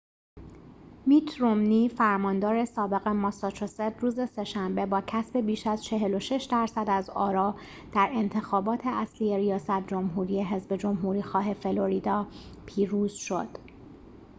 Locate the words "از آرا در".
6.87-8.09